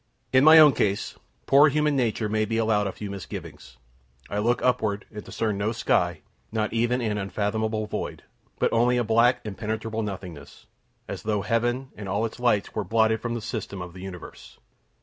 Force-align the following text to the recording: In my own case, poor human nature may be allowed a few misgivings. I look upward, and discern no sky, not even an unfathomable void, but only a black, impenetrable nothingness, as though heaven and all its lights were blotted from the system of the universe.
In 0.33 0.43
my 0.43 0.57
own 0.57 0.73
case, 0.73 1.15
poor 1.45 1.67
human 1.69 1.95
nature 1.95 2.27
may 2.27 2.43
be 2.43 2.57
allowed 2.57 2.87
a 2.87 2.91
few 2.91 3.11
misgivings. 3.11 3.77
I 4.31 4.39
look 4.39 4.59
upward, 4.63 5.05
and 5.13 5.23
discern 5.23 5.59
no 5.59 5.71
sky, 5.73 6.21
not 6.51 6.73
even 6.73 7.01
an 7.01 7.19
unfathomable 7.19 7.85
void, 7.85 8.23
but 8.57 8.73
only 8.73 8.97
a 8.97 9.03
black, 9.03 9.41
impenetrable 9.45 10.01
nothingness, 10.01 10.65
as 11.07 11.21
though 11.21 11.43
heaven 11.43 11.89
and 11.95 12.09
all 12.09 12.25
its 12.25 12.39
lights 12.39 12.73
were 12.73 12.83
blotted 12.83 13.21
from 13.21 13.35
the 13.35 13.41
system 13.41 13.79
of 13.79 13.93
the 13.93 14.01
universe. 14.01 14.57